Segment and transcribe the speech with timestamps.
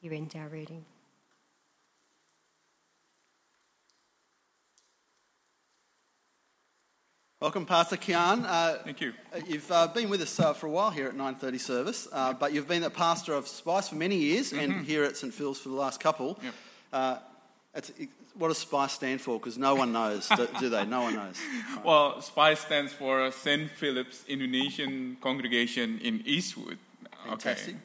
[0.00, 0.86] Here ends our reading.
[7.38, 8.44] Welcome, Pastor Kian.
[8.46, 9.12] Uh, Thank you.
[9.46, 12.54] You've uh, been with us uh, for a while here at 9:30 service, uh, but
[12.54, 15.68] you've been the pastor of Spice for many years, and here at St Phil's for
[15.68, 16.36] the last couple.
[16.36, 16.44] Mm-hmm.
[16.46, 16.54] Yep.
[16.94, 17.16] Uh,
[17.74, 19.38] it's, it, what does Spice stand for?
[19.38, 20.86] Because no one knows, do, do they?
[20.86, 21.36] No one knows.
[21.84, 23.70] Well, SPICE stands for St.
[23.70, 26.78] Philip's Indonesian Congregation in Eastwood.
[27.26, 27.74] Fantastic.
[27.74, 27.82] Okay.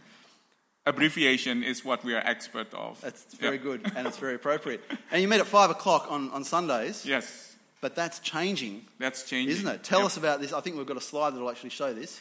[0.86, 3.02] Abbreviation is what we are expert of.
[3.02, 4.82] That's very good, and it's very appropriate.
[5.12, 9.52] And you meet at five o'clock on, on Sundays, Yes, but that's changing, that's changing.
[9.58, 9.84] isn't it?
[9.84, 10.06] Tell Yep.
[10.06, 10.54] us about this.
[10.54, 12.20] I think we've got a slide that will actually show this.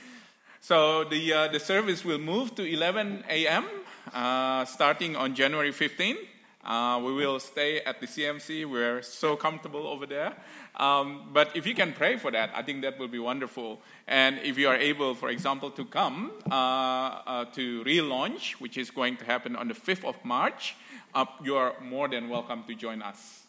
[0.60, 3.66] So the uh, the service will move to 11 a.m.
[4.12, 6.16] Uh, starting on January 15.
[6.64, 8.64] Uh, we will stay at the CMC.
[8.68, 10.34] We're so comfortable over there.
[10.76, 13.80] Um, but if you can pray for that, I think that will be wonderful.
[14.08, 18.90] And if you are able, for example, to come uh, uh, to relaunch, which is
[18.90, 20.74] going to happen on the 5th of March,
[21.14, 23.42] uh, you are more than welcome to join us.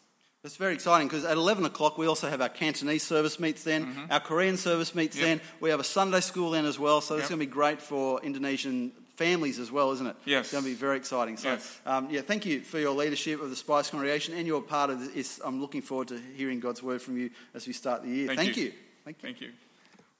[0.44, 4.06] It's very exciting because at 11 o'clock we also have our Cantonese service meets then,
[4.10, 5.26] our Korean service meets Mm-hmm.
[5.26, 5.38] Yep.
[5.38, 7.82] then, we have a Sunday school then as well, so it's going to be great
[7.82, 10.16] for Indonesian families as well, isn't it?
[10.24, 10.46] Yes.
[10.46, 11.36] It's going to be very exciting.
[11.36, 11.80] So, Yes.
[11.86, 15.14] um, yeah, thank you for your leadership of the Spice congregation and your part of
[15.14, 15.40] this.
[15.44, 18.26] I'm looking forward to hearing God's word from you as we start the year.
[18.28, 18.64] Thank Thank, you.
[18.64, 18.72] you.
[19.04, 19.28] Thank you.
[19.28, 19.50] Thank you.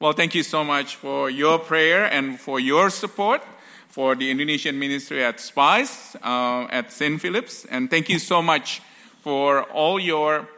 [0.01, 3.43] Well, thank you so much for your prayer and for your support
[3.89, 7.19] for the Indonesian ministry at SPICE, uh, at St.
[7.19, 7.65] Philip's.
[7.65, 8.83] And thank you so much
[9.23, 10.49] for all your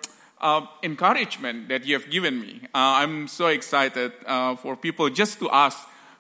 [0.41, 2.61] uh, encouragement that you have given me.
[2.75, 5.79] Uh, I'm so excited uh, for people just to ask,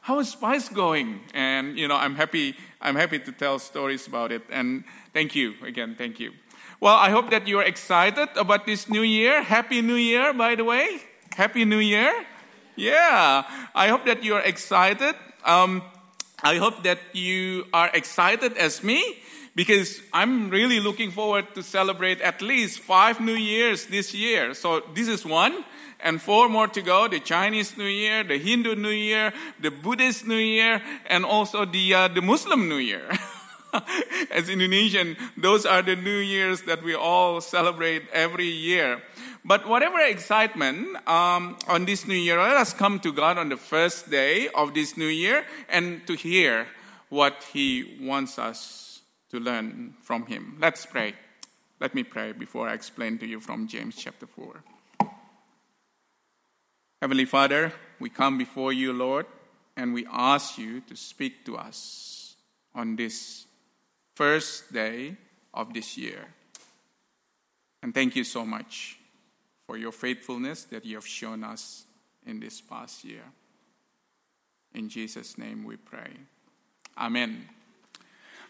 [0.09, 1.21] how is SPICE going?
[1.35, 4.41] And, you know, I'm happy, I'm happy to tell stories about it.
[4.49, 6.33] And thank you again, thank you.
[6.81, 9.43] Well, I hope that you're excited about this new year.
[9.43, 11.03] Happy New Year, by the way.
[11.37, 12.11] Happy New Year.
[12.75, 15.15] Yeah, I hope that you're excited.
[15.45, 15.83] Um,
[16.43, 19.03] I hope that you are excited as me
[19.55, 24.55] because I'm really looking forward to celebrate at least five New Years this year.
[24.55, 25.65] So this is one,
[26.01, 30.27] and four more to go: the Chinese New Year, the Hindu New Year, the Buddhist
[30.27, 33.09] New Year, and also the uh, the Muslim New Year.
[34.31, 39.03] As Indonesian, those are the New Years that we all celebrate every year.
[39.45, 43.57] But whatever excitement um, on this New Year, let us come to God on the
[43.57, 46.67] first day of this New Year and to hear
[47.09, 49.01] what He wants us
[49.31, 50.59] to learn from Him.
[50.61, 51.15] Let's pray.
[51.81, 54.63] Let me pray before I explain to you from James chapter 4.
[57.01, 59.27] Heavenly Father, we come before you, Lord,
[59.77, 62.35] and we ask you to speak to us
[62.75, 63.47] on this
[64.17, 65.17] first day
[65.55, 66.27] of this year.
[67.85, 68.99] And thank you so much
[69.65, 71.85] for your faithfulness that you have shown us
[72.27, 73.23] in this past year.
[74.75, 76.11] In Jesus' name we pray.
[76.99, 77.49] Amen.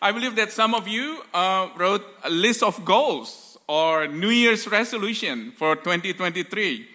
[0.00, 4.66] I believe that some of you uh, wrote a list of goals or New Year's
[4.66, 6.88] resolution for 2023.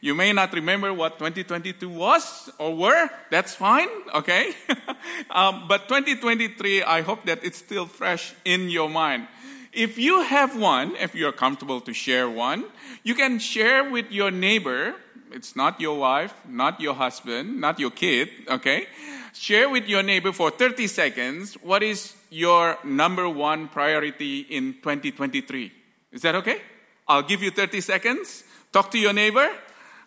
[0.00, 3.10] You may not remember what 2022 was or were.
[3.30, 4.54] That's fine, okay?
[5.30, 9.26] um, but 2023, I hope that it's still fresh in your mind.
[9.72, 12.64] If you have one, if you're comfortable to share one,
[13.02, 14.94] you can share with your neighbor.
[15.32, 18.86] It's not your wife, not your husband, not your kid, okay?
[19.34, 25.72] Share with your neighbor for 30 seconds what is your number one priority in 2023.
[26.12, 26.62] Is that okay?
[27.06, 28.44] I'll give you 30 seconds.
[28.72, 29.48] Talk to your neighbor,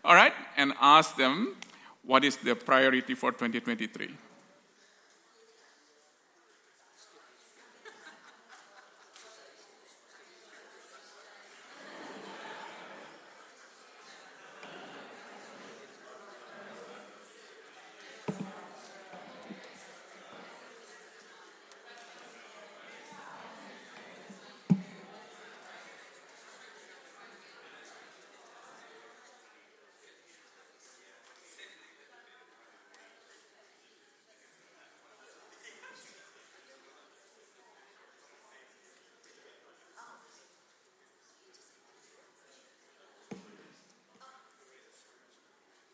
[0.04, 0.34] all right?
[0.58, 1.56] And ask them
[2.04, 4.10] what is the priority for 2023.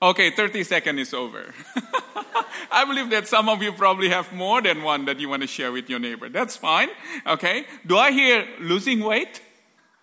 [0.02, 1.54] Okay, 30 second is over.
[2.72, 5.48] I believe that some of you probably have more than one that you want to
[5.48, 6.30] share with your neighbor.
[6.30, 6.90] That's fine.
[7.26, 7.66] Okay.
[7.86, 9.42] Do I hear losing weight?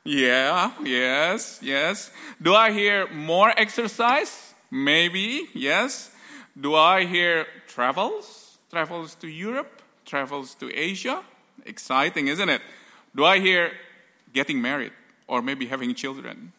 [0.04, 2.10] Yeah, yes, yes.
[2.42, 4.54] Do I hear more exercise?
[4.70, 6.10] Maybe, yes.
[6.60, 8.58] Do I hear travels?
[8.70, 9.80] Travels to Europe?
[10.04, 11.22] Travels to Asia?
[11.64, 12.60] Exciting, isn't it?
[13.14, 13.70] Do I hear
[14.32, 14.92] getting married
[15.26, 16.52] or maybe having children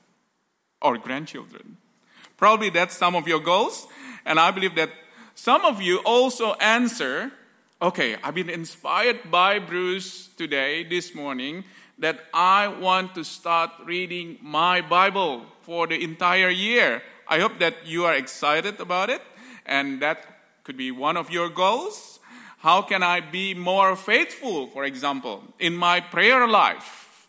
[0.81, 1.77] or grandchildren?
[2.37, 3.87] Probably that's some of your goals.
[4.25, 4.89] And I believe that
[5.35, 7.31] some of you also answer
[7.81, 11.65] okay, I've been inspired by Bruce today, this morning,
[11.99, 17.01] that I want to start reading my Bible for the entire year.
[17.27, 19.21] I hope that you are excited about it,
[19.65, 20.25] and that
[20.63, 22.19] could be one of your goals.
[22.59, 27.27] How can I be more faithful, for example, in my prayer life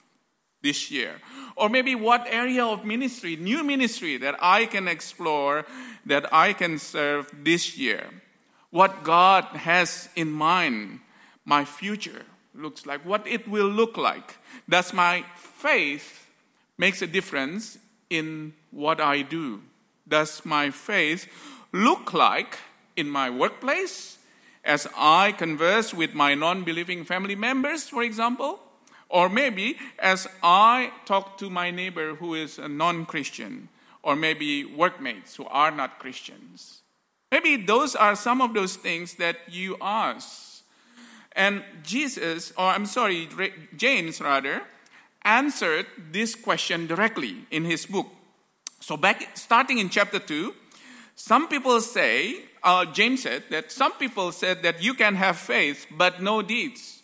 [0.62, 1.20] this year?
[1.56, 5.64] Or maybe what area of ministry, new ministry that I can explore,
[6.05, 8.11] that I can serve this year?
[8.70, 11.00] What God has in mind,
[11.47, 14.37] my future looks like, what it will look like.
[14.69, 16.26] Does my faith
[16.76, 17.79] makes a difference
[18.11, 19.62] in what I do?
[20.06, 21.26] Does my faith
[21.73, 22.59] look like
[22.97, 24.19] in my workplace
[24.64, 28.61] as I converse with my non believing family members, for example?
[29.08, 33.69] Or maybe as I talk to my neighbor who is a non Christian,
[34.03, 36.82] or maybe workmates who are not Christians.
[37.31, 40.62] Maybe those are some of those things that you ask.
[41.32, 43.29] And Jesus, or I'm sorry,
[43.76, 44.62] James rather,
[45.23, 48.06] answered this question directly in his book.
[48.81, 50.55] So, back starting in chapter 2,
[51.17, 55.87] some people say, uh, James said that some people said that you can have faith
[55.91, 57.02] but no deeds.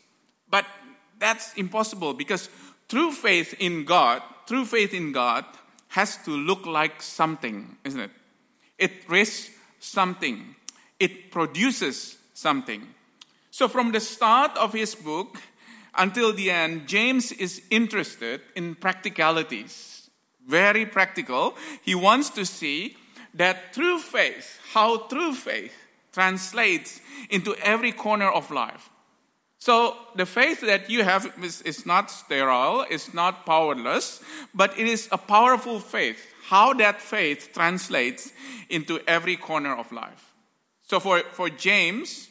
[0.48, 0.66] But
[1.22, 2.50] that's impossible because
[2.88, 5.44] true faith in God, true faith in God
[5.88, 8.10] has to look like something, isn't it?
[8.76, 10.56] It risks something,
[10.98, 12.88] it produces something.
[13.52, 15.38] So, from the start of his book
[15.94, 20.10] until the end, James is interested in practicalities.
[20.44, 21.54] Very practical.
[21.82, 22.96] He wants to see
[23.34, 25.74] that through faith, how true faith
[26.12, 28.90] translates into every corner of life.
[29.64, 34.20] So the faith that you have is, is, not sterile, it's not powerless,
[34.52, 36.18] but it is a powerful faith.
[36.46, 38.32] How that faith translates
[38.68, 40.34] into every corner of life.
[40.82, 42.28] So for, for James,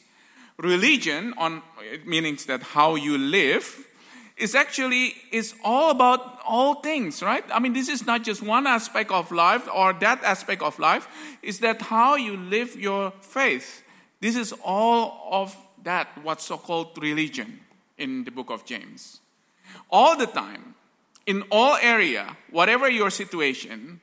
[0.57, 1.61] religion on
[2.05, 3.87] meanings that how you live
[4.35, 8.65] is actually is all about all things right i mean this is not just one
[8.65, 11.07] aspect of life or that aspect of life
[11.41, 13.83] is that how you live your faith
[14.19, 17.59] this is all of that what's so called religion
[17.97, 19.19] in the book of james.
[19.89, 20.75] All the time
[21.25, 24.01] in all area whatever your situation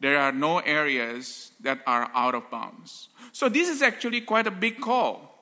[0.00, 3.08] there are no areas that are out of bounds.
[3.32, 5.34] So this is actually quite a big call.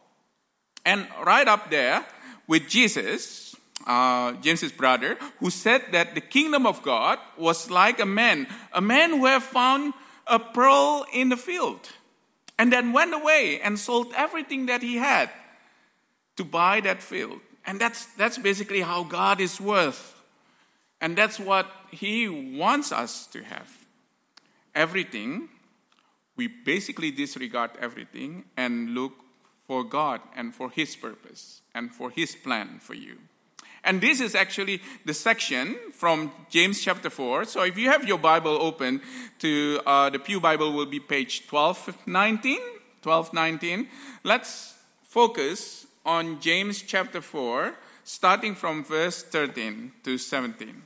[0.82, 2.06] And right up there
[2.46, 3.46] with jesus
[3.86, 8.80] uh, James's brother, who said that the kingdom of God was like a man, a
[8.80, 9.94] man who had found
[10.26, 11.88] a pearl in the field,
[12.58, 15.30] and then went away and sold everything that he had
[16.36, 17.40] to buy that field.
[17.66, 20.14] And that's, that's basically how God is worth.
[21.00, 23.70] And that's what He wants us to have.
[24.74, 25.48] Everything,
[26.36, 29.12] we basically disregard everything and look
[29.66, 33.18] for God and for His purpose and for His plan for you.
[33.86, 37.44] And this is actually the section from James chapter 4.
[37.46, 39.00] So if you have your Bible open
[39.38, 42.58] to uh, the Pew Bible will be page 1219.
[43.06, 43.88] 1219.
[44.24, 47.74] Let's focus on James chapter 4,
[48.04, 50.82] starting from verse 13 to 17.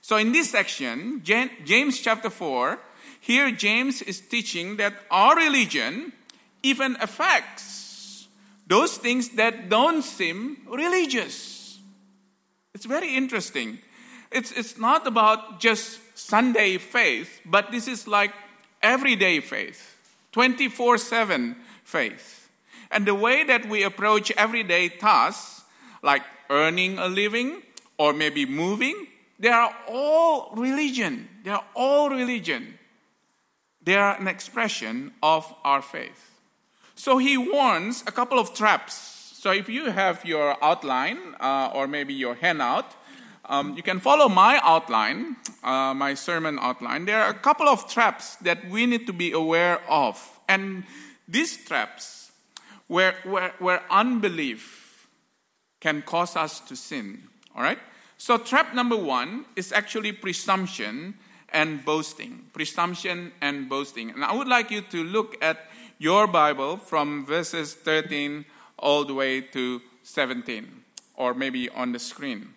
[0.00, 2.78] So in this section, James chapter 4,
[3.20, 6.12] here James is teaching that our religion
[6.62, 8.26] even affects
[8.66, 11.47] those things that don't seem religious.
[12.78, 13.80] It's very interesting.
[14.30, 18.30] It's, it's not about just Sunday faith, but this is like
[18.80, 19.96] everyday faith,
[20.30, 22.48] 24 7 faith.
[22.92, 25.64] And the way that we approach everyday tasks,
[26.04, 27.62] like earning a living
[27.98, 29.08] or maybe moving,
[29.40, 31.28] they are all religion.
[31.42, 32.78] They are all religion.
[33.82, 36.30] They are an expression of our faith.
[36.94, 39.17] So he warns a couple of traps
[39.48, 42.94] so if you have your outline uh, or maybe your handout,
[43.46, 47.06] um, you can follow my outline, uh, my sermon outline.
[47.06, 50.20] There are a couple of traps that we need to be aware of.
[50.50, 50.84] And
[51.26, 52.30] these traps,
[52.88, 55.08] where, where, where unbelief
[55.80, 57.22] can cause us to sin.
[57.56, 57.78] All right?
[58.18, 61.14] So, trap number one is actually presumption
[61.54, 62.44] and boasting.
[62.52, 64.10] Presumption and boasting.
[64.10, 68.44] And I would like you to look at your Bible from verses 13
[68.78, 70.84] all the way to 17,
[71.16, 72.54] or maybe on the screen.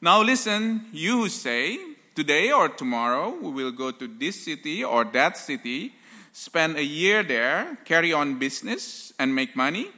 [0.00, 1.78] Now, listen, you who say,
[2.18, 5.94] Today or tomorrow we will go to this city or that city,
[6.32, 9.92] spend a year there, carry on business, and make money.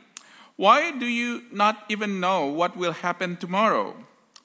[0.57, 3.97] Why do you not even know what will happen tomorrow?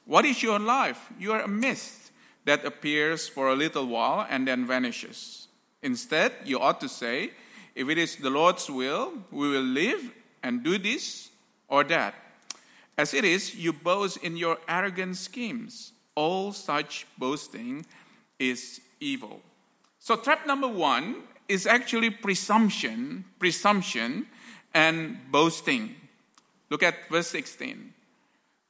[0.06, 1.12] What is your life?
[1.18, 2.12] You are a mist
[2.46, 5.48] that appears for a little while and then vanishes.
[5.82, 7.32] Instead, you ought to say,
[7.74, 10.12] If it is the Lord's will, we will live
[10.42, 11.30] and do this
[11.68, 12.14] or that.
[12.98, 15.92] As it is, you boast in your arrogant schemes.
[16.14, 17.84] All such boasting
[18.38, 19.40] is evil.
[19.98, 21.16] So, trap number one
[21.48, 24.26] is actually presumption, presumption,
[24.72, 25.94] and boasting.
[26.70, 27.92] Look at verse 16.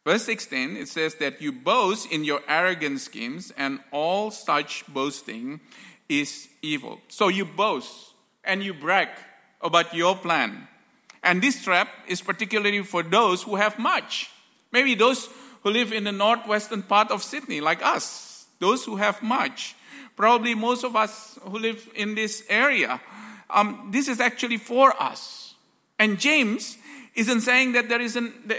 [0.04, 5.60] Verse 16, it says that you boast in your arrogant schemes, and all such boasting
[6.08, 7.00] is evil.
[7.08, 9.08] So you boast and you brag
[9.60, 10.68] about your plan.
[11.26, 14.30] And this trap is particularly for those who have much.
[14.70, 15.28] Maybe those
[15.62, 19.74] who live in the northwestern part of Sydney, like us, those who have much.
[20.14, 23.00] Probably most of us who live in this area.
[23.50, 25.54] Um, this is actually for us.
[25.98, 26.78] And James
[27.16, 28.52] isn't saying that there isn't,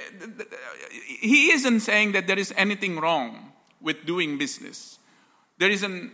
[1.21, 4.99] he isn't saying that there is anything wrong with doing business.
[5.57, 6.11] There isn't,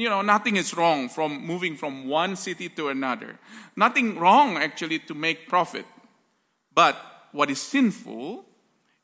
[0.00, 3.38] you know, nothing is wrong from moving from one city to another.
[3.76, 5.86] Nothing wrong actually to make profit.
[6.74, 6.96] But
[7.32, 8.44] what is sinful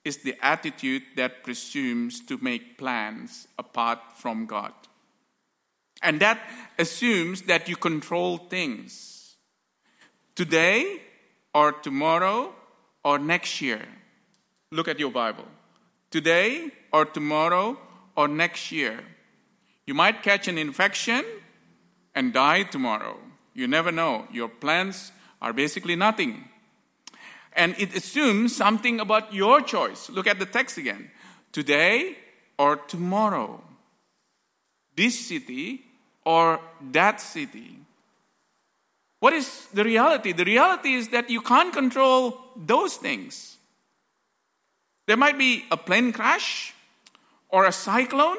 [0.05, 4.73] is the attitude that presumes to make plans apart from God.
[6.03, 6.39] And that
[6.79, 9.37] assumes that you control things.
[10.35, 11.03] Today
[11.55, 12.55] or tomorrow
[13.05, 13.85] or next year.
[14.71, 15.47] Look at your Bible.
[16.11, 17.79] Today or tomorrow
[18.17, 19.03] or next year.
[19.87, 21.25] You might catch an infection
[22.15, 23.19] and die tomorrow.
[23.55, 24.27] You never know.
[24.33, 26.49] Your plans are basically nothing.
[27.53, 30.11] And it assumes something about your choice.
[30.11, 31.11] Look at the text again.
[31.53, 32.19] Today
[32.59, 33.63] or tomorrow.
[34.95, 35.85] This city
[36.25, 36.61] or
[36.93, 37.79] that city.
[39.21, 40.33] What is the reality?
[40.33, 43.57] The reality is that you can't control those things.
[45.07, 46.75] There might be a plane crash
[47.49, 48.37] or a cyclone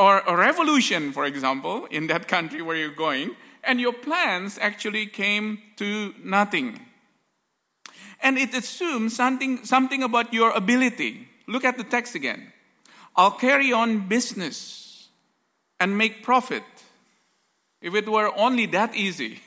[0.00, 5.04] or a revolution, for example, in that country where you're going, and your plans actually
[5.04, 6.80] came to nothing.
[8.22, 11.28] And it assumes something, something about your ability.
[11.46, 12.50] Look at the text again.
[13.14, 15.08] I'll carry on business
[15.78, 16.64] and make profit
[17.82, 19.40] if it were only that easy.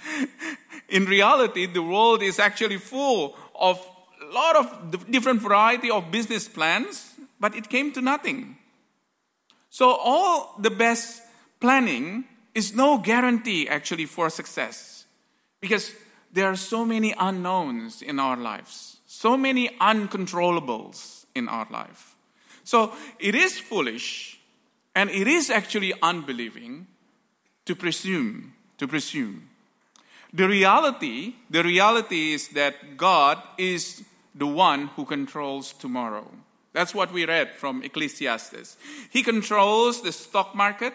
[0.88, 3.86] In reality, the world is actually full of
[4.22, 8.56] a lot of different variety of business plans, but it came to nothing.
[9.74, 11.20] So all the best
[11.58, 15.04] planning is no guarantee actually for success
[15.60, 15.90] because
[16.32, 22.14] there are so many unknowns in our lives, so many uncontrollables in our life.
[22.62, 24.38] So it is foolish
[24.94, 26.86] and it is actually unbelieving
[27.66, 29.50] to presume, to presume.
[30.32, 34.04] The reality, the reality is that God is
[34.36, 36.30] the one who controls tomorrow.
[36.74, 38.76] That's what we read from Ecclesiastes.
[39.08, 40.92] He controls the stock market.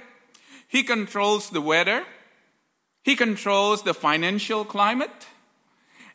[0.67, 2.03] He controls the weather.
[3.01, 5.27] He controls the financial climate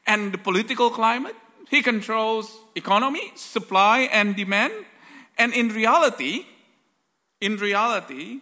[0.06, 1.34] and the political climate.
[1.70, 4.74] He controls economy, supply and demand.
[5.38, 6.44] And in reality,
[7.40, 8.40] in reality,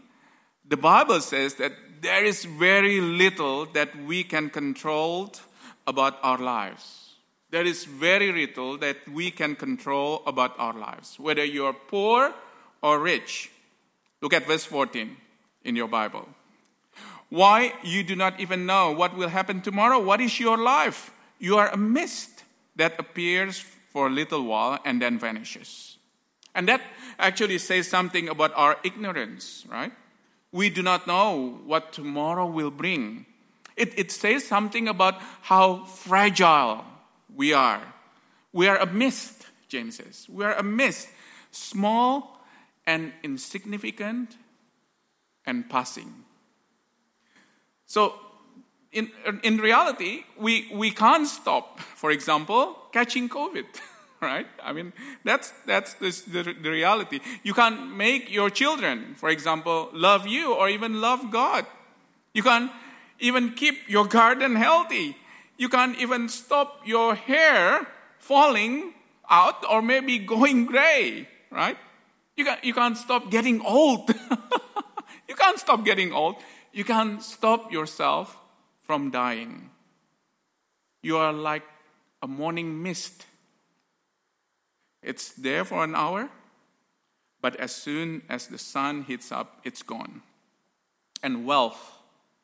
[0.69, 5.33] the Bible says that there is very little that we can control
[5.87, 7.02] about our lives.
[7.53, 12.35] There is very little that we can control about our lives, whether you are poor
[12.83, 13.51] or rich.
[14.21, 15.17] Look at verse 14
[15.63, 16.27] in your Bible.
[17.29, 20.01] Why you do not even know what will happen tomorrow?
[20.01, 21.13] What is your life?
[21.39, 22.43] You are a mist
[22.75, 23.61] that appears
[23.93, 25.99] for a little while and then vanishes.
[26.55, 26.83] And that
[27.19, 29.93] actually says something about our ignorance, right?
[30.53, 33.25] we do not know what tomorrow will bring.
[33.75, 36.85] It, it says something about how fragile
[37.35, 37.83] we are.
[38.53, 40.27] We are a mist, James says.
[40.29, 41.09] We are a mist,
[41.51, 42.45] small
[42.87, 44.37] and insignificant
[45.47, 46.25] and passing.
[47.87, 48.15] So,
[48.93, 49.11] in,
[49.43, 53.65] in reality, we, we can't stop, for example, catching COVID.
[54.21, 54.47] right?
[54.63, 54.93] I mean,
[55.25, 57.21] that's, that's the, the, the reality.
[57.43, 61.67] You can't make your children, for example, love you or even love God.
[62.33, 62.71] You can't
[63.19, 65.17] even keep your garden healthy.
[65.63, 67.87] You can't even stop your hair
[68.19, 68.95] falling
[69.31, 71.79] out or maybe going gray, right?
[72.37, 74.11] You, can, you can't stop getting old.
[75.29, 76.35] you can't stop getting old.
[76.73, 78.37] You can't stop yourself
[78.81, 79.71] from dying.
[81.01, 81.63] You are like
[82.21, 83.25] a morning mist
[85.01, 86.29] it's there for an hour,
[87.41, 90.23] but as soon as the sun heats up, it's gone.
[91.23, 91.99] And wealth,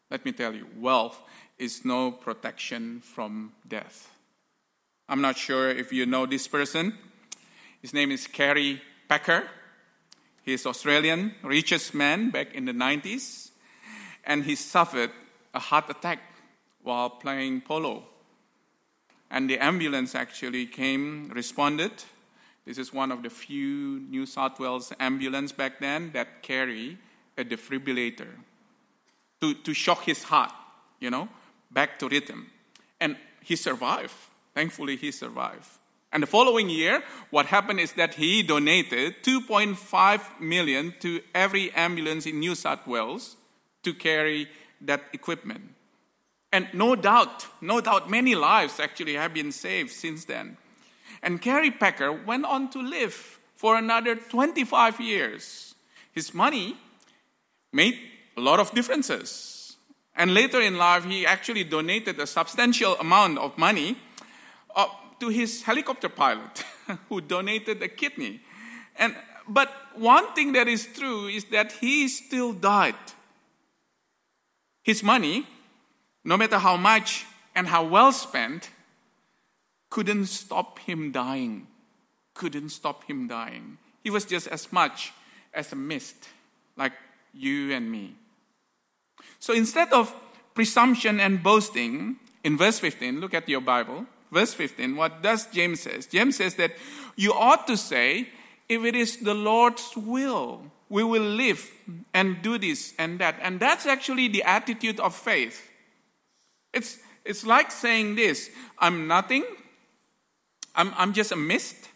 [0.09, 1.21] let me tell you, wealth
[1.59, 4.11] is no protection from death.
[5.09, 6.95] I'm not sure if you know this person.
[7.81, 9.49] His name is Kerry Packer.
[10.45, 13.51] He's Australian, richest man back in the 90s,
[14.25, 15.11] and he suffered
[15.53, 16.21] a heart attack
[16.83, 18.05] while playing polo.
[19.31, 21.93] and the ambulance actually came, responded.
[22.65, 26.99] This is one of the few New South Wales ambulance back then that carry
[27.37, 28.29] a defibrillator
[29.41, 30.53] to, to shock his heart,
[30.99, 31.29] you know,
[31.71, 32.51] back to rhythm.
[33.01, 34.15] And he survived.
[34.55, 35.69] Thankfully, he survived.
[36.13, 42.25] And the following year, what happened is that he donated 2.5 million to every ambulance
[42.27, 43.37] in New South Wales
[43.83, 44.49] to carry
[44.81, 45.75] that equipment.
[46.51, 50.57] And no doubt, no doubt, many lives actually have been saved since then.
[51.23, 55.75] And Kerry Packer went on to live for another 25 years.
[56.13, 56.77] His money
[57.73, 57.99] made
[58.37, 59.58] a lot of differences.
[60.19, 63.97] And later in life, he actually donated a substantial amount of money
[64.75, 64.87] uh,
[65.21, 66.65] to his helicopter pilot,
[67.09, 68.41] who donated a kidney.
[68.97, 69.15] And,
[69.49, 72.97] but one thing that is true is that he still died.
[74.83, 75.47] His money,
[76.25, 78.71] no matter how much and how well spent,
[79.89, 81.69] couldn't stop him dying.
[82.35, 83.79] Couldn't stop him dying.
[84.03, 85.13] He was just as much
[85.55, 86.29] as a mist,
[86.77, 86.95] like
[87.33, 88.17] you and me.
[89.39, 90.15] So instead of
[90.55, 94.07] presumption and boasting, in verse 15, look at your Bible.
[94.31, 96.07] Verse 15, what does James says?
[96.07, 96.73] James says that
[97.17, 98.29] you ought to say,
[98.69, 101.71] if it is the Lord's will, we will live
[102.13, 103.37] and do this and that.
[103.41, 105.69] And that's actually the attitude of faith.
[106.73, 109.45] It's, it's like saying this I'm nothing,
[110.75, 111.89] I'm, I'm just a mist,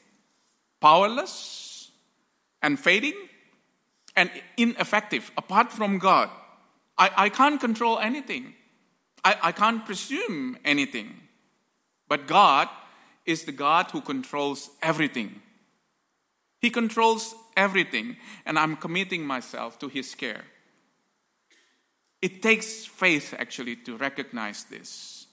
[0.81, 1.91] powerless
[2.63, 3.15] and fading
[4.17, 6.31] and ineffective apart from God.
[7.03, 8.55] I, I can't control anything,
[9.25, 11.19] I, I can't presume anything.
[12.09, 12.69] But God
[13.27, 15.43] is the God who controls everything.
[16.61, 20.45] He controls everything, and I'm committing myself to His care.
[22.21, 25.27] It takes faith actually to recognize this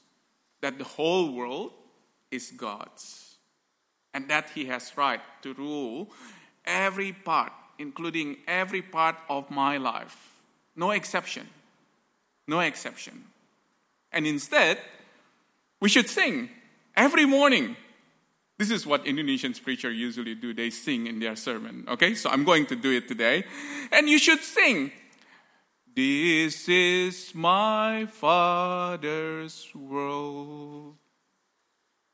[0.62, 1.72] that the whole world
[2.32, 3.38] is God's,
[4.16, 6.10] and that He has right to rule
[6.66, 10.18] every part, including every part of my life.
[10.76, 11.48] No exception.
[12.50, 13.26] No exception.
[14.12, 14.80] And instead,
[15.80, 16.50] we should sing
[16.98, 17.76] every morning.
[18.58, 20.52] This is what Indonesian preachers usually do.
[20.52, 21.86] They sing in their sermon.
[21.88, 23.44] Okay, so I'm going to do it today.
[23.92, 24.92] And you should sing.
[25.96, 30.96] This is my Father's world.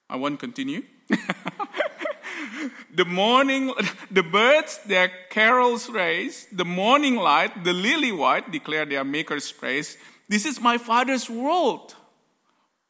[0.10, 0.84] I won't continue.
[2.94, 3.74] the morning,
[4.12, 9.96] the birds their carols raise, the morning light, the lily white declare their maker's praise.
[10.28, 11.96] This is my Father's world.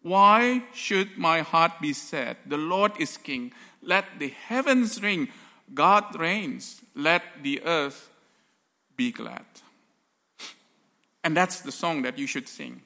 [0.02, 2.38] Why should my heart be sad?
[2.46, 3.52] The Lord is king.
[3.82, 5.30] Let the heavens ring.
[5.74, 6.82] God reigns.
[6.96, 8.10] Let the earth
[8.96, 9.46] be glad.
[11.24, 12.82] And that's the song that you should sing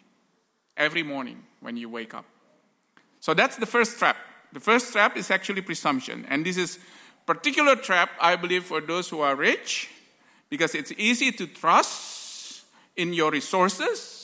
[0.77, 2.25] every morning when you wake up.
[3.19, 4.15] So that's the first trap.
[4.53, 6.25] The first trap is actually presumption.
[6.29, 6.79] And this is
[7.25, 9.89] particular trap, I believe, for those who are rich,
[10.49, 12.63] because it's easy to trust
[12.95, 14.18] in your resources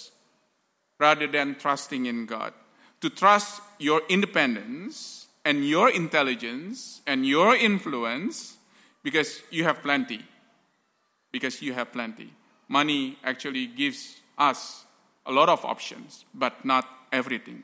[1.00, 2.54] rather than trusting in God
[3.02, 8.58] to trust your independence and your intelligence and your influence
[9.04, 10.22] because you have plenty.
[11.32, 12.34] Because you have plenty.
[12.68, 14.86] Money actually gives us
[15.26, 17.64] a lot of options, but not everything.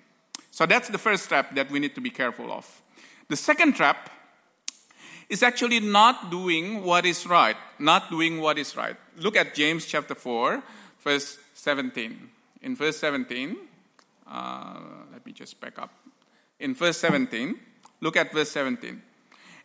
[0.51, 2.81] So that's the first trap that we need to be careful of.
[3.29, 4.09] The second trap
[5.29, 7.55] is actually not doing what is right.
[7.79, 8.97] Not doing what is right.
[9.17, 10.61] Look at James chapter 4,
[10.99, 12.29] verse 17.
[12.61, 13.57] In verse 17,
[14.27, 14.79] uh,
[15.11, 15.91] let me just back up.
[16.59, 17.59] In verse 17,
[18.01, 19.01] look at verse 17.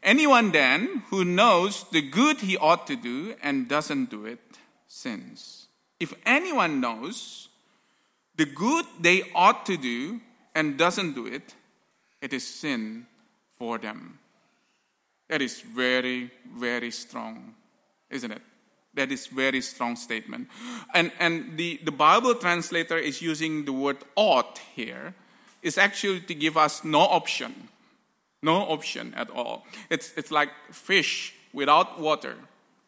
[0.02, 4.40] Anyone then who knows the good he ought to do and doesn't do it
[4.86, 5.68] sins.
[5.98, 7.48] If anyone knows
[8.36, 10.20] the good they ought to do
[10.54, 11.54] and doesn't do it,
[12.20, 13.06] it is sin
[13.58, 14.18] for them.
[15.28, 17.54] That is very, very strong,
[18.10, 18.42] isn't it?
[18.96, 20.48] That is very strong statement.
[20.94, 25.14] And, and the, the Bible translator is using the word ought here.
[25.62, 27.68] Is actually to give us no option.
[28.42, 29.64] No option at all.
[29.90, 32.36] It's, it's like fish without water.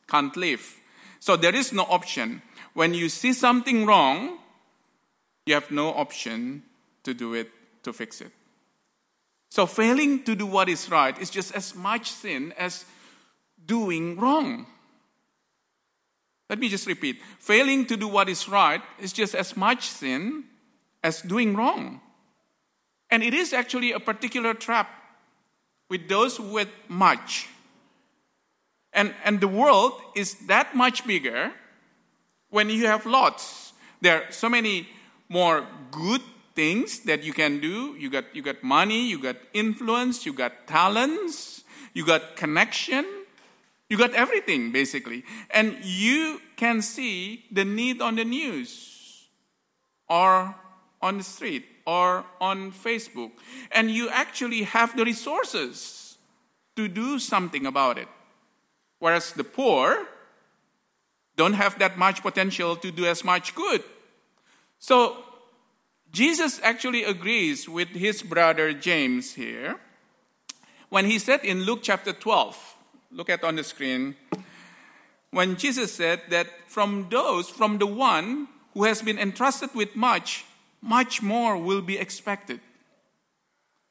[0.07, 0.77] Can't live.
[1.21, 2.42] So there is no option.
[2.75, 4.38] When you see something wrong,
[5.47, 6.62] you have no option
[7.05, 7.51] to do it,
[7.83, 8.33] to fix it.
[9.51, 12.85] So failing to do what is right is just as much sin as
[13.66, 14.66] doing wrong.
[16.49, 17.21] Let me just repeat.
[17.39, 20.45] Failing to do what is right is just as much sin
[21.03, 22.01] as doing wrong.
[23.11, 24.89] And it is actually a particular trap
[25.89, 27.49] with those with much.
[28.93, 31.53] And, and the world is that much bigger
[32.51, 33.73] when you have lots.
[34.01, 34.89] There are so many
[35.29, 36.23] more good
[36.55, 37.95] things that you can do.
[37.99, 41.63] You got, you got money, you got influence, you got talents,
[41.95, 43.05] you got connection,
[43.88, 45.24] you got everything basically.
[45.51, 49.29] And you can see the need on the news
[50.09, 50.55] or
[51.01, 53.33] on the street or on Facebook.
[53.72, 56.18] And you actually have the resources
[56.77, 58.09] to do something about it.
[58.98, 60.07] Whereas the poor
[61.37, 63.83] don't have that much potential to do as much good.
[64.79, 65.16] So
[66.11, 69.79] Jesus actually agrees with his brother James here
[70.88, 72.78] when he said in Luke chapter 12,
[73.11, 74.16] look at on the screen,
[75.31, 80.44] when Jesus said that from those, from the one who has been entrusted with much,
[80.81, 82.61] much more will be expected.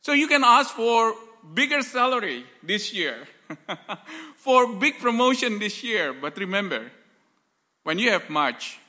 [0.02, 1.14] So you can ask for
[1.54, 3.28] bigger salary this year,
[4.36, 6.92] for big promotion this year, but remember,
[7.84, 8.80] when you have much,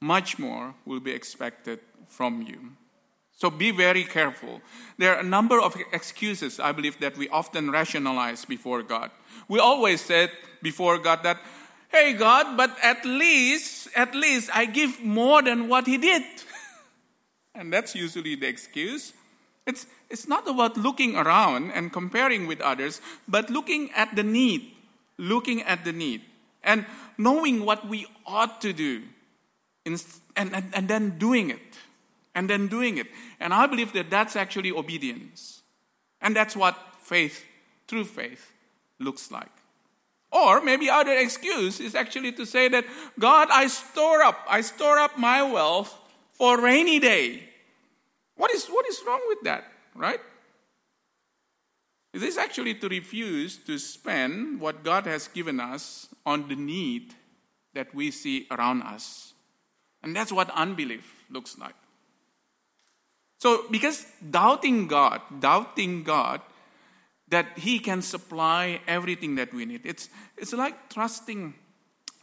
[0.00, 2.72] much more will be expected from you.
[3.34, 4.60] So be very careful.
[4.96, 9.10] There are a number of excuses, I believe, that we often rationalize before God.
[9.48, 10.30] We always said
[10.62, 11.38] before God that,
[11.90, 16.22] hey, God, but at least, at least I give more than what He did.
[17.54, 19.12] and that's usually the excuse.
[19.66, 24.70] It's, it's not about looking around and comparing with others, but looking at the need,
[25.18, 26.22] looking at the need,
[26.62, 26.86] and
[27.18, 29.02] knowing what we ought to do,
[29.84, 30.02] and,
[30.36, 31.78] and, and then doing it
[32.34, 33.06] and then doing it.
[33.40, 35.62] And I believe that that's actually obedience.
[36.20, 37.44] And that's what faith,
[37.86, 38.52] true faith,
[38.98, 39.50] looks like.
[40.32, 42.84] Or maybe other excuse is actually to say that
[43.18, 45.96] God, I store up, I store up my wealth
[46.32, 47.44] for rainy day.
[48.36, 50.18] What is what is wrong with that, right?
[52.12, 57.14] It is actually to refuse to spend what God has given us on the need
[57.74, 59.34] that we see around us.
[60.02, 61.74] And that's what unbelief looks like.
[63.44, 66.40] So, because doubting God, doubting God
[67.28, 71.52] that He can supply everything that we need, it's, it's like trusting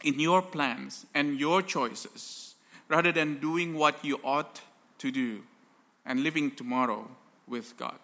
[0.02, 2.56] in your plans and your choices
[2.88, 4.62] rather than doing what you ought
[4.98, 5.44] to do
[6.04, 7.08] and living tomorrow
[7.46, 8.00] with God.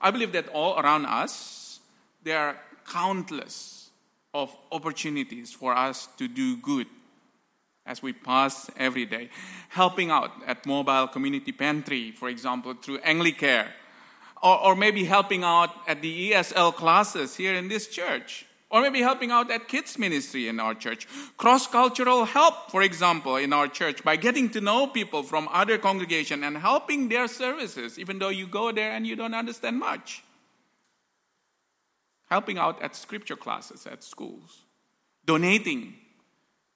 [0.00, 1.80] I believe that all around us,
[2.22, 3.90] there are countless
[4.32, 6.86] of opportunities for us to do good
[7.86, 9.28] as we pass every day.
[9.68, 13.68] Helping out at Mobile Community Pantry, for example, through Anglicare.
[14.42, 18.46] Or, or maybe helping out at the ESL classes here in this church.
[18.70, 21.06] Or maybe helping out at kids ministry in our church.
[21.36, 25.78] Cross cultural help, for example, in our church by getting to know people from other
[25.78, 30.24] congregation and helping their services, even though you go there and you don't understand much.
[32.30, 34.64] Helping out at scripture classes at schools.
[35.24, 35.94] Donating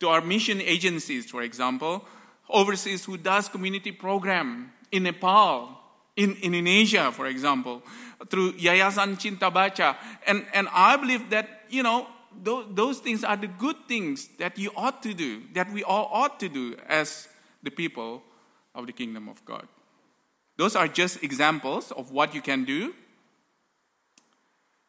[0.00, 2.04] to our mission agencies, for example,
[2.48, 5.78] overseas who does community program in Nepal,
[6.16, 7.82] in, in Indonesia, for example,
[8.28, 9.96] through Yayasan Cinta Baca.
[10.26, 12.06] And, and I believe that, you know,
[12.42, 16.08] those, those things are the good things that you ought to do, that we all
[16.12, 17.28] ought to do as
[17.62, 18.22] the people
[18.74, 19.66] of the kingdom of God.
[20.56, 22.94] Those are just examples of what you can do.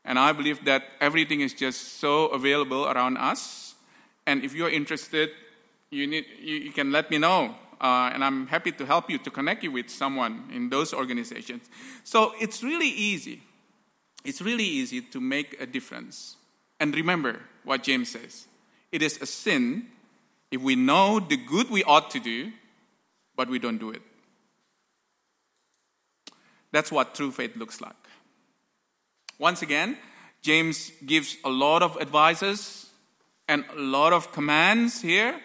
[0.05, 3.68] And I believe that everything is just so available around us
[4.29, 5.31] and if you're interested,
[5.89, 7.55] you, need, you, you can let me know.
[7.81, 11.67] Uh, and I'm happy to help you to connect you with someone in those organizations.
[12.03, 13.41] So it's really easy.
[14.23, 16.35] It's really easy to make a difference.
[16.79, 18.47] And remember what James says
[18.91, 19.87] it is a sin
[20.51, 22.51] if we know the good we ought to do,
[23.35, 24.01] but we don't do it.
[26.71, 27.95] That's what true faith looks like.
[29.39, 29.97] Once again,
[30.43, 32.88] James gives a lot of advices
[33.49, 35.41] and a lot of commands here.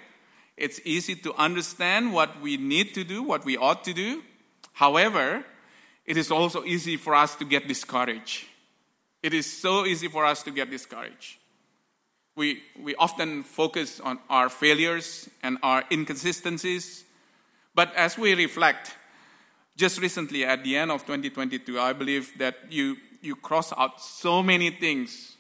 [0.57, 4.23] It's easy to understand what we need to do, what we ought to do.
[4.75, 5.45] However,
[6.05, 8.45] it is also easy for us to get discouraged.
[9.23, 11.39] It is so easy for us to get discouraged.
[12.37, 17.05] We, we often focus on our failures and our inconsistencies.
[17.75, 18.95] But as we reflect,
[19.77, 24.43] just recently at the end of 2022, I believe that you, you cross out so
[24.43, 25.34] many things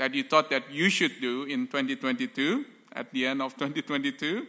[0.00, 4.46] that you thought that you should do in 2022 at the end of 2022.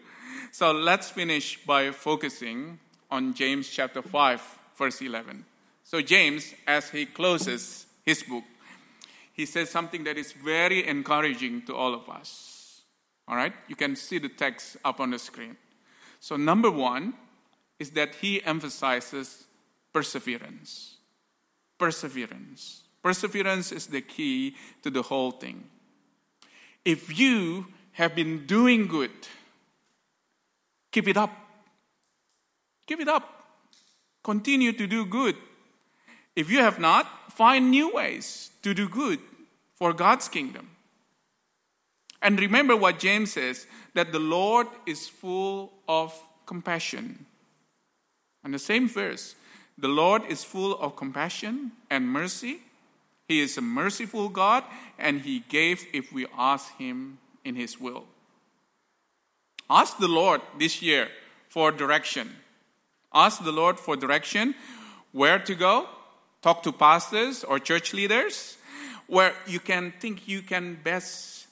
[0.54, 2.80] So let's finish by focusing
[3.12, 4.42] on James chapter 5
[4.78, 5.44] verse 11.
[5.84, 8.46] So James as he closes his book
[9.34, 12.84] he says something that is very encouraging to all of us.
[13.28, 13.54] All right?
[13.68, 15.58] You can see the text up on the screen.
[16.20, 17.14] So number 1
[17.80, 19.46] is that he emphasizes
[19.92, 20.96] perseverance.
[21.78, 22.81] Perseverance.
[23.02, 25.64] Perseverance is the key to the whole thing.
[26.86, 29.12] If you have been doing good,
[30.92, 31.32] keep it up.
[32.88, 33.48] Keep it up.
[34.24, 35.36] Continue to do good.
[36.36, 39.20] If you have not, find new ways to do good
[39.76, 40.70] for God's kingdom.
[42.22, 46.14] And remember what James says that the Lord is full of
[46.46, 47.26] compassion.
[48.44, 49.36] And the same verse,
[49.78, 52.60] the Lord is full of compassion and mercy.
[53.32, 54.66] He is a merciful God,
[55.00, 58.04] and He gave if we ask Him in His will.
[59.70, 61.08] Ask the Lord this year
[61.48, 62.36] for direction.
[63.14, 64.54] Ask the Lord for direction
[65.14, 65.88] where to go.
[66.42, 68.58] Talk to pastors or church leaders
[69.08, 71.48] where you can think you can best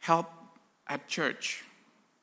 [0.00, 0.30] help
[0.86, 1.64] at church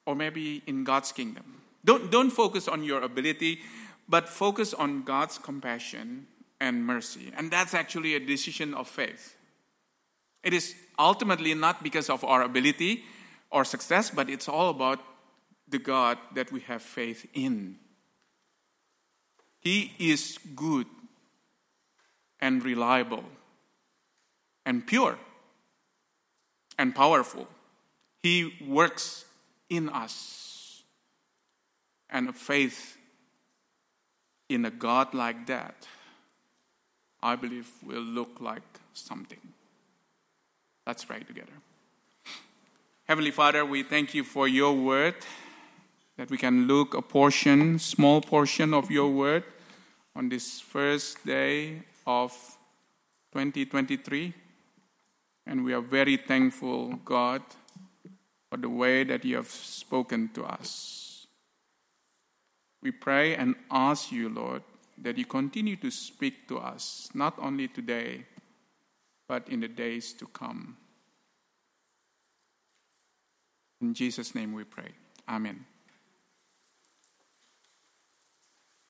[0.06, 1.64] or maybe in God's kingdom.
[1.84, 3.62] Don't, don't focus on your ability,
[4.08, 6.28] but focus on God's compassion
[6.64, 7.32] and mercy.
[7.36, 9.36] And that's actually a decision of faith.
[10.44, 13.04] It is ultimately not because of our ability
[13.52, 15.00] or success, but it's all about
[15.68, 17.76] the God that we have faith in.
[19.60, 20.88] He is good
[22.40, 23.26] and reliable
[24.66, 25.20] and pure
[26.78, 27.48] and powerful.
[28.22, 29.26] He works
[29.70, 30.84] in us.
[32.10, 32.98] And a faith
[34.48, 35.88] in a God like that,
[37.24, 38.62] I believe, will look like
[38.94, 39.40] something.
[40.86, 41.54] Let's pray together.
[43.06, 45.16] Heavenly Father, we thank you for your word,
[46.18, 49.46] that we can look a portion, small portion of your word
[50.16, 52.32] on this first day of
[53.32, 54.34] 2023.
[55.48, 57.42] And we are very thankful, God,
[58.50, 61.26] for the way that you have spoken to us.
[62.82, 64.64] We pray and ask you, Lord,
[65.04, 68.26] that you continue to speak to us, not only today,
[69.28, 70.78] but in the days to come.
[73.82, 74.92] In Jesus' name we pray.
[75.28, 75.66] Amen.